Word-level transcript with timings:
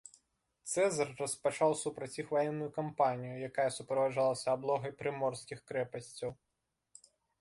Цэзар 0.71 1.09
распачаў 1.21 1.75
супраць 1.81 2.15
іх 2.23 2.27
ваенную 2.37 2.69
кампанію, 2.77 3.35
якая 3.49 3.67
суправаджалася 3.77 4.47
аблогай 4.57 4.97
прыморскіх 5.03 5.59
крэпасцяў. 5.69 6.29